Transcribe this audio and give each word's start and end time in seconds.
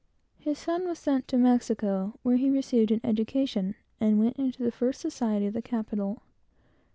His 0.39 0.57
son 0.57 0.87
was 0.87 0.97
sent 0.97 1.27
to 1.27 1.37
Mexico, 1.37 2.15
where 2.23 2.37
he 2.37 2.49
received 2.49 2.89
the 2.89 2.95
best 2.95 3.05
education, 3.07 3.75
and 3.99 4.17
went 4.17 4.35
into 4.37 4.63
the 4.63 4.71
first 4.71 4.99
society 4.99 5.45
of 5.45 5.53
the 5.53 5.61
capital. 5.61 6.23